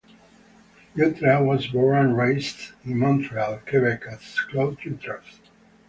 Jutra 0.95 1.45
was 1.45 1.67
born 1.67 1.95
and 1.95 2.17
raised 2.17 2.71
in 2.83 2.97
Montreal, 2.97 3.59
Quebec 3.69 4.05
as 4.09 4.35
Claude 4.49 4.79
Jutras. 4.79 5.41